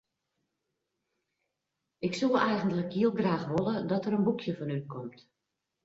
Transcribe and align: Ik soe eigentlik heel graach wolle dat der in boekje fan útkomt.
Ik 1.99 2.13
soe 2.13 2.37
eigentlik 2.37 2.91
heel 2.93 3.11
graach 3.17 3.45
wolle 3.51 3.77
dat 3.89 4.01
der 4.03 4.13
in 4.17 4.23
boekje 4.25 4.53
fan 4.57 4.75
útkomt. 4.77 5.19